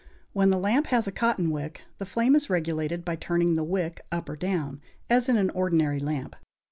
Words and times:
When 0.33 0.49
the 0.49 0.57
lamp 0.57 0.87
has 0.87 1.05
a 1.05 1.11
cotton 1.11 1.51
wick, 1.51 1.83
the 1.99 2.07
flame 2.07 2.35
is 2.35 2.49
regulated 2.49 3.05
by 3.05 3.15
turning 3.17 3.53
the 3.53 3.63
wick 3.63 4.01
up 4.11 4.29
or 4.29 4.35
down, 4.35 4.81
as 5.11 5.29
in 5.29 5.37
an 5.37 5.51
ordinary 5.51 5.99
lamp. 5.99 6.35